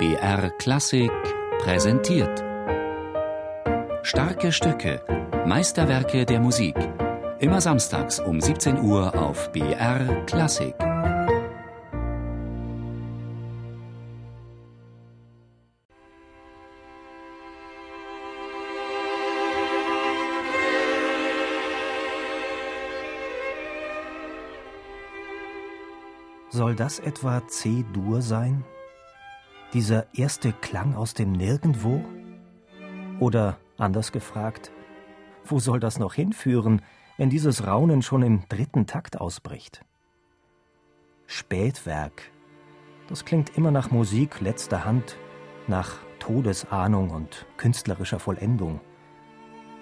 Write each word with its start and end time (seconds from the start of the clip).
BR 0.00 0.48
Klassik 0.56 1.12
präsentiert. 1.58 2.42
Starke 4.02 4.50
Stücke, 4.50 5.04
Meisterwerke 5.44 6.24
der 6.24 6.40
Musik. 6.40 6.74
Immer 7.38 7.60
samstags 7.60 8.18
um 8.18 8.40
17 8.40 8.80
Uhr 8.80 9.14
auf 9.14 9.52
BR 9.52 10.24
Klassik. 10.24 10.74
Soll 26.48 26.74
das 26.74 27.00
etwa 27.00 27.46
C-Dur 27.46 28.22
sein? 28.22 28.64
Dieser 29.72 30.12
erste 30.12 30.52
Klang 30.52 30.96
aus 30.96 31.14
dem 31.14 31.30
Nirgendwo? 31.30 32.04
Oder 33.20 33.58
anders 33.78 34.10
gefragt, 34.10 34.72
wo 35.44 35.60
soll 35.60 35.78
das 35.78 36.00
noch 36.00 36.14
hinführen, 36.14 36.82
wenn 37.18 37.30
dieses 37.30 37.66
Raunen 37.66 38.02
schon 38.02 38.22
im 38.22 38.48
dritten 38.48 38.86
Takt 38.86 39.20
ausbricht? 39.20 39.84
Spätwerk. 41.26 42.32
Das 43.08 43.24
klingt 43.24 43.56
immer 43.56 43.70
nach 43.70 43.92
Musik 43.92 44.40
letzter 44.40 44.84
Hand, 44.84 45.16
nach 45.68 45.98
Todesahnung 46.18 47.10
und 47.10 47.46
künstlerischer 47.56 48.18
Vollendung. 48.18 48.80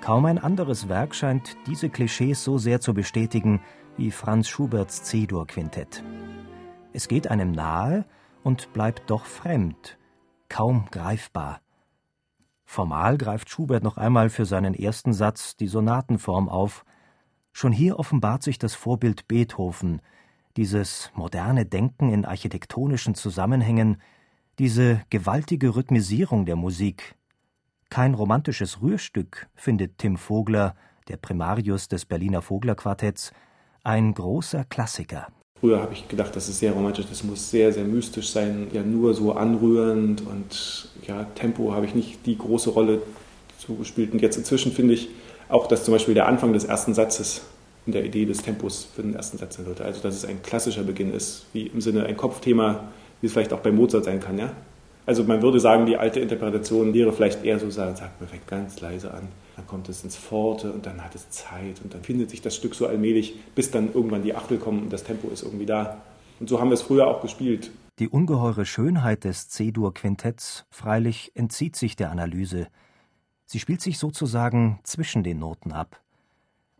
Kaum 0.00 0.24
ein 0.24 0.38
anderes 0.38 0.88
Werk 0.88 1.14
scheint 1.14 1.58
diese 1.66 1.90
Klischees 1.90 2.42
so 2.42 2.56
sehr 2.56 2.80
zu 2.80 2.94
bestätigen 2.94 3.60
wie 3.98 4.10
Franz 4.10 4.48
Schuberts 4.48 5.02
C-Dur-Quintett. 5.04 6.02
Es 6.94 7.06
geht 7.06 7.30
einem 7.30 7.52
nahe 7.52 8.06
und 8.44 8.72
bleibt 8.72 9.10
doch 9.10 9.24
fremd, 9.24 9.98
kaum 10.48 10.86
greifbar. 10.92 11.60
Formal 12.64 13.18
greift 13.18 13.50
Schubert 13.50 13.82
noch 13.82 13.96
einmal 13.96 14.30
für 14.30 14.44
seinen 14.46 14.74
ersten 14.74 15.12
Satz 15.12 15.56
die 15.56 15.66
Sonatenform 15.66 16.48
auf. 16.48 16.84
Schon 17.52 17.72
hier 17.72 17.98
offenbart 17.98 18.42
sich 18.42 18.58
das 18.58 18.74
Vorbild 18.74 19.26
Beethoven, 19.26 20.00
dieses 20.56 21.10
moderne 21.14 21.66
Denken 21.66 22.12
in 22.12 22.24
architektonischen 22.24 23.14
Zusammenhängen, 23.14 24.00
diese 24.58 25.02
gewaltige 25.10 25.74
Rhythmisierung 25.74 26.46
der 26.46 26.56
Musik. 26.56 27.16
Kein 27.90 28.14
romantisches 28.14 28.80
Rührstück, 28.80 29.48
findet 29.54 29.98
Tim 29.98 30.16
Vogler, 30.16 30.74
der 31.08 31.16
Primarius 31.16 31.88
des 31.88 32.06
Berliner 32.06 32.42
Vogler-Quartetts, 32.42 33.32
ein 33.82 34.14
großer 34.14 34.64
Klassiker. 34.64 35.28
Früher 35.64 35.80
habe 35.80 35.94
ich 35.94 36.08
gedacht, 36.08 36.36
das 36.36 36.50
ist 36.50 36.58
sehr 36.58 36.72
romantisch, 36.72 37.06
das 37.08 37.24
muss 37.24 37.50
sehr, 37.50 37.72
sehr 37.72 37.84
mystisch 37.84 38.28
sein, 38.28 38.66
ja 38.74 38.82
nur 38.82 39.14
so 39.14 39.32
anrührend 39.32 40.20
und 40.20 40.90
ja, 41.08 41.24
Tempo 41.36 41.72
habe 41.72 41.86
ich 41.86 41.94
nicht 41.94 42.26
die 42.26 42.36
große 42.36 42.68
Rolle 42.68 43.00
zugespielt. 43.58 44.12
Und 44.12 44.20
jetzt 44.20 44.36
inzwischen 44.36 44.72
finde 44.72 44.92
ich 44.92 45.08
auch, 45.48 45.66
dass 45.66 45.84
zum 45.84 45.94
Beispiel 45.94 46.12
der 46.12 46.28
Anfang 46.28 46.52
des 46.52 46.64
ersten 46.64 46.92
Satzes 46.92 47.46
in 47.86 47.94
der 47.94 48.04
Idee 48.04 48.26
des 48.26 48.42
Tempos 48.42 48.86
für 48.94 49.00
den 49.00 49.14
ersten 49.14 49.38
Satz 49.38 49.56
sein 49.56 49.64
sollte. 49.64 49.86
Also 49.86 50.02
dass 50.02 50.14
es 50.14 50.26
ein 50.26 50.42
klassischer 50.42 50.82
Beginn 50.82 51.14
ist, 51.14 51.46
wie 51.54 51.68
im 51.68 51.80
Sinne 51.80 52.04
ein 52.04 52.18
Kopfthema, 52.18 52.88
wie 53.22 53.28
es 53.28 53.32
vielleicht 53.32 53.54
auch 53.54 53.60
bei 53.60 53.72
Mozart 53.72 54.04
sein 54.04 54.20
kann, 54.20 54.36
ja. 54.36 54.52
Also 55.06 55.24
man 55.24 55.42
würde 55.42 55.60
sagen, 55.60 55.86
die 55.86 55.96
alte 55.96 56.20
Interpretation 56.20 56.94
wäre 56.94 57.12
vielleicht 57.12 57.44
eher 57.44 57.58
so, 57.58 57.70
sagt, 57.70 58.00
man 58.20 58.28
fängt 58.28 58.46
ganz 58.46 58.80
leise 58.80 59.12
an 59.12 59.28
dann 59.56 59.66
kommt 59.66 59.88
es 59.88 60.02
ins 60.02 60.16
Forte 60.16 60.72
und 60.72 60.86
dann 60.86 61.02
hat 61.04 61.14
es 61.14 61.30
Zeit 61.30 61.80
und 61.82 61.94
dann 61.94 62.02
findet 62.02 62.30
sich 62.30 62.42
das 62.42 62.56
Stück 62.56 62.74
so 62.74 62.86
allmählich, 62.86 63.38
bis 63.54 63.70
dann 63.70 63.92
irgendwann 63.92 64.22
die 64.22 64.34
Achtel 64.34 64.58
kommen 64.58 64.82
und 64.82 64.92
das 64.92 65.04
Tempo 65.04 65.28
ist 65.28 65.42
irgendwie 65.42 65.66
da. 65.66 66.02
Und 66.40 66.48
so 66.48 66.60
haben 66.60 66.70
wir 66.70 66.74
es 66.74 66.82
früher 66.82 67.06
auch 67.06 67.22
gespielt. 67.22 67.70
Die 68.00 68.08
ungeheure 68.08 68.66
Schönheit 68.66 69.22
des 69.22 69.48
C-Dur-Quintetts 69.50 70.66
freilich 70.70 71.30
entzieht 71.34 71.76
sich 71.76 71.94
der 71.94 72.10
Analyse. 72.10 72.66
Sie 73.46 73.60
spielt 73.60 73.80
sich 73.80 73.98
sozusagen 73.98 74.80
zwischen 74.82 75.22
den 75.22 75.38
Noten 75.38 75.70
ab. 75.70 76.00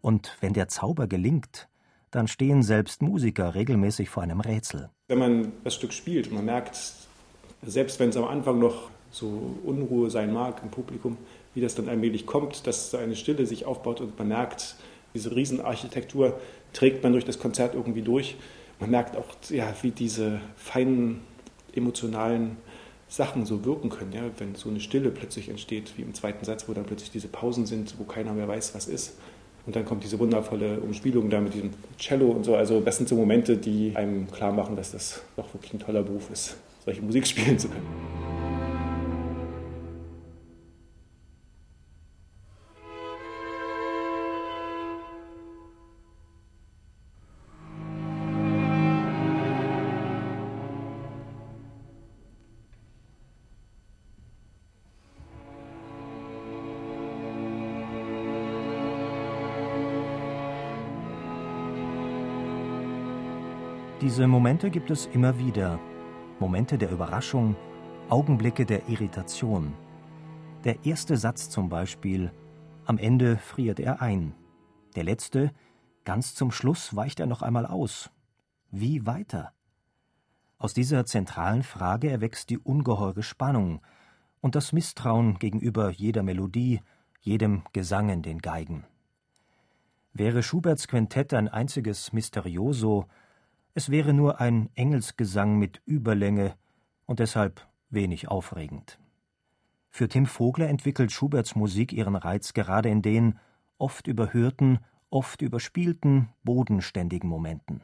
Und 0.01 0.37
wenn 0.41 0.55
der 0.55 0.67
Zauber 0.69 1.07
gelingt, 1.07 1.69
dann 2.11 2.27
stehen 2.27 2.63
selbst 2.63 3.01
Musiker 3.03 3.55
regelmäßig 3.55 4.09
vor 4.09 4.25
einem 4.25 4.41
Rätsel. 4.41 4.91
Wenn 5.07 5.19
man 5.19 5.53
das 5.63 5.75
Stück 5.75 5.93
spielt 5.93 6.29
und 6.29 6.35
man 6.35 6.45
merkt, 6.45 6.81
selbst 7.67 8.01
wenn 8.01 8.11
es 8.11 8.17
am 8.17 8.25
Anfang 8.25 8.59
noch 8.59 8.91
so 9.11 9.57
Unruhe 9.65 10.11
sein 10.11 10.33
mag 10.33 10.61
im 10.63 10.71
Publikum, 10.71 11.17
wie 11.55 11.61
das 11.61 11.75
dann 11.75 11.89
allmählich 11.89 12.27
kommt, 12.27 12.67
dass 12.67 12.91
so 12.91 12.97
eine 12.97 13.17
Stille 13.17 13.47
sich 13.47 13.65
aufbaut 13.65 14.01
und 14.01 14.19
man 14.19 14.29
merkt, 14.29 14.77
diese 15.15 15.35
Riesenarchitektur 15.35 16.39
trägt 16.73 17.03
man 17.03 17.13
durch 17.13 17.25
das 17.25 17.39
Konzert 17.39 17.75
irgendwie 17.75 18.03
durch. 18.03 18.37
Man 18.81 18.91
merkt 18.91 19.17
auch, 19.17 19.27
ja, 19.51 19.73
wie 19.83 19.93
diese 19.93 20.41
feinen 20.57 21.21
emotionalen 21.75 22.57
Sachen 23.09 23.47
so 23.47 23.65
wirken 23.65 23.91
können, 23.91 24.13
ja, 24.13 24.23
wenn 24.39 24.57
so 24.57 24.69
eine 24.69 24.81
Stille 24.81 25.11
plötzlich 25.11 25.49
entsteht, 25.49 25.97
wie 25.97 26.03
im 26.03 26.15
zweiten 26.15 26.45
Satz, 26.45 26.69
wo 26.69 26.73
dann 26.73 26.85
plötzlich 26.85 27.13
diese 27.13 27.29
Pausen 27.29 27.67
sind, 27.67 27.95
wo 27.99 28.05
keiner 28.05 28.33
mehr 28.33 28.49
weiß, 28.49 28.75
was 28.75 28.89
ist. 28.89 29.17
Und 29.67 29.77
dann 29.77 29.85
kommt 29.85 30.05
diese 30.05 30.19
wundervolle 30.19 30.81
Umspielung 30.81 31.31
da 31.31 31.41
mit 31.41 31.55
diesem 31.55 31.71
Cello 31.99 32.27
und 32.27 32.45
so. 32.45 32.57
Also 32.57 32.81
das 32.81 32.97
sind 32.97 33.09
so 33.09 33.15
Momente, 33.15 33.57
die 33.57 33.93
einem 33.95 34.31
klar 34.31 34.53
machen, 34.53 34.77
dass 34.77 34.93
das 34.93 35.23
doch 35.37 35.55
wirklich 35.55 35.73
ein 35.73 35.79
toller 35.79 36.03
Beruf 36.03 36.29
ist, 36.31 36.57
solche 36.85 37.03
Musik 37.03 37.27
spielen 37.27 37.59
zu 37.59 37.69
können. 37.69 38.05
Diese 64.01 64.27
Momente 64.27 64.69
gibt 64.69 64.91
es 64.91 65.07
immer 65.15 65.39
wieder. 65.39 65.81
Momente 66.41 66.79
der 66.79 66.91
Überraschung, 66.91 67.57
Augenblicke 68.09 68.67
der 68.67 68.89
Irritation. 68.89 69.73
Der 70.65 70.85
erste 70.85 71.17
Satz 71.17 71.49
zum 71.49 71.69
Beispiel, 71.69 72.33
am 72.85 72.99
Ende 72.99 73.37
friert 73.37 73.81
er 73.81 74.03
ein. 74.03 74.35
Der 74.97 75.05
letzte, 75.05 75.53
ganz 76.05 76.35
zum 76.35 76.51
Schluss 76.51 76.95
weicht 76.95 77.21
er 77.21 77.27
noch 77.27 77.43
einmal 77.43 77.67
aus. 77.67 78.11
Wie 78.71 79.07
weiter? 79.07 79.53
Aus 80.59 80.75
dieser 80.75 81.07
zentralen 81.07 81.63
Frage 81.63 82.11
erwächst 82.11 82.51
die 82.51 82.59
ungeheure 82.59 83.23
Spannung 83.23 83.81
und 84.41 84.55
das 84.55 84.73
Misstrauen 84.73 85.39
gegenüber 85.39 85.91
jeder 85.91 86.23
Melodie, 86.23 86.81
jedem 87.21 87.63
Gesang 87.73 88.09
in 88.09 88.23
den 88.23 88.41
Geigen. 88.41 88.85
Wäre 90.13 90.43
Schuberts 90.43 90.89
Quintett 90.89 91.35
ein 91.35 91.49
einziges 91.49 92.13
Mysterioso, 92.13 93.07
es 93.75 93.91
wäre 93.91 94.15
nur 94.15 94.41
ein 94.41 94.71
Engelsgesang 94.77 95.59
mit 95.59 95.83
Überlänge 95.85 96.55
und 97.07 97.19
deshalb 97.19 97.67
wenig 97.91 98.29
aufregend. 98.29 98.99
Für 99.91 100.09
Tim 100.09 100.27
Vogler 100.27 100.69
entwickelt 100.69 101.13
Schuberts 101.13 101.55
Musik 101.55 101.93
ihren 101.93 102.17
Reiz 102.17 102.53
gerade 102.53 102.89
in 102.89 103.03
den 103.03 103.39
oft 103.79 104.07
überhörten, 104.07 104.79
oft 105.11 105.43
überspielten, 105.43 106.29
bodenständigen 106.43 107.29
Momenten. 107.29 107.83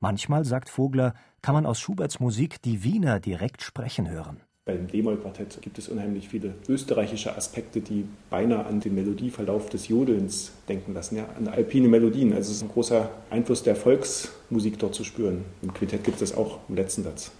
Manchmal, 0.00 0.44
sagt 0.44 0.68
Vogler, 0.68 1.14
kann 1.42 1.54
man 1.54 1.66
aus 1.66 1.80
Schuberts 1.80 2.20
Musik 2.20 2.60
die 2.62 2.84
Wiener 2.84 3.20
direkt 3.20 3.62
sprechen 3.62 4.08
hören. 4.08 4.42
Beim 4.66 4.86
D-Moll-Quartett 4.88 5.60
gibt 5.60 5.76
es 5.76 5.90
unheimlich 5.90 6.30
viele 6.30 6.54
österreichische 6.70 7.36
Aspekte, 7.36 7.82
die 7.82 8.06
beinahe 8.30 8.64
an 8.64 8.80
den 8.80 8.94
Melodieverlauf 8.94 9.68
des 9.68 9.88
Jodelns 9.88 10.52
denken 10.70 10.94
lassen, 10.94 11.16
ja, 11.16 11.28
an 11.36 11.48
alpine 11.48 11.86
Melodien. 11.86 12.32
Also 12.32 12.50
es 12.50 12.56
ist 12.56 12.62
ein 12.62 12.70
großer 12.70 13.10
Einfluss 13.28 13.62
der 13.62 13.76
Volksmusik 13.76 14.78
dort 14.78 14.94
zu 14.94 15.04
spüren. 15.04 15.44
Im 15.60 15.74
Quintett 15.74 16.02
gibt 16.02 16.22
es 16.22 16.30
das 16.30 16.38
auch 16.38 16.60
im 16.70 16.76
letzten 16.76 17.02
Satz. 17.02 17.30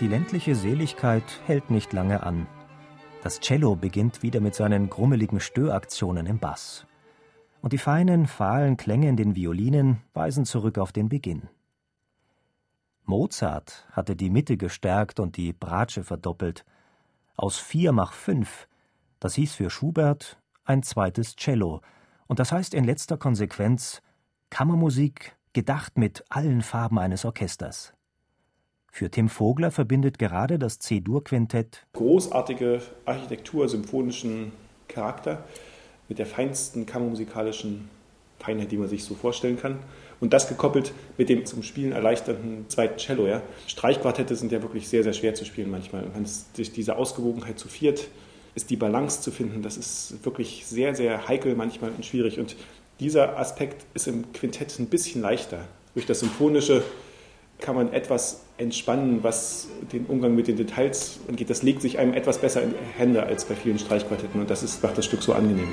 Die 0.00 0.08
ländliche 0.08 0.54
Seligkeit 0.54 1.24
hält 1.46 1.70
nicht 1.70 1.94
lange 1.94 2.22
an. 2.22 2.46
Das 3.22 3.40
Cello 3.40 3.76
beginnt 3.76 4.22
wieder 4.22 4.40
mit 4.40 4.54
seinen 4.54 4.90
grummeligen 4.90 5.40
Störaktionen 5.40 6.26
im 6.26 6.38
Bass. 6.38 6.86
Und 7.62 7.72
die 7.72 7.78
feinen, 7.78 8.26
fahlen 8.26 8.76
Klänge 8.76 9.08
in 9.08 9.16
den 9.16 9.34
Violinen 9.34 10.02
weisen 10.12 10.44
zurück 10.44 10.76
auf 10.76 10.92
den 10.92 11.08
Beginn. 11.08 11.48
Mozart 13.06 13.88
hatte 13.90 14.16
die 14.16 14.28
Mitte 14.28 14.58
gestärkt 14.58 15.18
und 15.18 15.38
die 15.38 15.54
Bratsche 15.54 16.04
verdoppelt. 16.04 16.66
Aus 17.34 17.56
vier 17.56 17.92
mach 17.92 18.12
fünf, 18.12 18.68
das 19.18 19.34
hieß 19.36 19.54
für 19.54 19.70
Schubert 19.70 20.38
ein 20.66 20.82
zweites 20.82 21.36
Cello, 21.36 21.80
und 22.26 22.38
das 22.38 22.52
heißt 22.52 22.74
in 22.74 22.84
letzter 22.84 23.16
Konsequenz 23.16 24.02
Kammermusik 24.50 25.36
gedacht 25.54 25.96
mit 25.96 26.22
allen 26.28 26.60
Farben 26.60 26.98
eines 26.98 27.24
Orchesters. 27.24 27.95
Für 28.96 29.10
Tim 29.10 29.28
Vogler 29.28 29.70
verbindet 29.70 30.18
gerade 30.18 30.58
das 30.58 30.78
C-Dur-Quintett 30.78 31.84
großartige 31.92 32.80
Architektur, 33.04 33.68
symphonischen 33.68 34.52
Charakter 34.88 35.44
mit 36.08 36.18
der 36.18 36.24
feinsten 36.24 36.86
kammermusikalischen 36.86 37.90
Feinheit, 38.38 38.72
die 38.72 38.78
man 38.78 38.88
sich 38.88 39.04
so 39.04 39.14
vorstellen 39.14 39.58
kann. 39.58 39.80
Und 40.18 40.32
das 40.32 40.48
gekoppelt 40.48 40.94
mit 41.18 41.28
dem 41.28 41.44
zum 41.44 41.62
Spielen 41.62 41.92
erleichternden 41.92 42.70
zweiten 42.70 42.96
Cello. 42.96 43.26
Ja. 43.26 43.42
Streichquartette 43.66 44.34
sind 44.34 44.50
ja 44.50 44.62
wirklich 44.62 44.88
sehr, 44.88 45.02
sehr 45.02 45.12
schwer 45.12 45.34
zu 45.34 45.44
spielen 45.44 45.70
manchmal. 45.70 46.04
Und 46.04 46.26
durch 46.56 46.72
diese 46.72 46.96
Ausgewogenheit 46.96 47.58
zu 47.58 47.68
viert 47.68 48.08
ist 48.54 48.70
die 48.70 48.76
Balance 48.76 49.20
zu 49.20 49.30
finden, 49.30 49.60
das 49.60 49.76
ist 49.76 50.24
wirklich 50.24 50.64
sehr, 50.64 50.94
sehr 50.94 51.28
heikel 51.28 51.54
manchmal 51.54 51.90
und 51.90 52.06
schwierig. 52.06 52.38
Und 52.38 52.56
dieser 52.98 53.38
Aspekt 53.38 53.84
ist 53.92 54.08
im 54.08 54.32
Quintett 54.32 54.78
ein 54.78 54.86
bisschen 54.86 55.20
leichter. 55.20 55.66
Durch 55.92 56.06
das 56.06 56.20
Symphonische 56.20 56.82
kann 57.58 57.74
man 57.74 57.92
etwas 57.92 58.42
entspannen, 58.58 59.22
was 59.22 59.68
den 59.92 60.06
Umgang 60.06 60.34
mit 60.34 60.48
den 60.48 60.56
Details 60.56 61.18
angeht. 61.28 61.50
Das 61.50 61.62
legt 61.62 61.82
sich 61.82 61.98
einem 61.98 62.14
etwas 62.14 62.38
besser 62.38 62.62
in 62.62 62.70
die 62.70 62.98
Hände 62.98 63.22
als 63.22 63.44
bei 63.44 63.54
vielen 63.54 63.78
Streichquartetten 63.78 64.40
und 64.40 64.50
das 64.50 64.62
ist, 64.62 64.82
macht 64.82 64.98
das 64.98 65.04
Stück 65.04 65.22
so 65.22 65.32
angenehm. 65.32 65.68